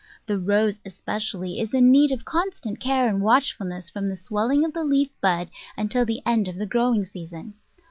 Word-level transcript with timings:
The 0.25 0.39
Rose, 0.39 0.81
especially, 0.83 1.59
is 1.59 1.75
in 1.75 1.91
need 1.91 2.11
of 2.11 2.25
constant 2.25 2.79
care 2.79 3.07
and 3.07 3.21
watchfulness 3.21 3.91
from 3.91 4.09
the 4.09 4.15
swelling 4.15 4.65
of 4.65 4.73
the 4.73 4.83
leaf 4.83 5.11
bud 5.21 5.51
until 5.77 6.07
the 6.07 6.23
end 6.25 6.47
of 6.47 6.55
the 6.55 6.65
growing 6.65 7.05
season. 7.05 7.53